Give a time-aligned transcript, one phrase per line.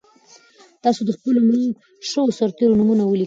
[0.83, 1.65] تاسو د خپلو مړو
[2.09, 3.19] شویو سرتېرو نومونه ولیکئ.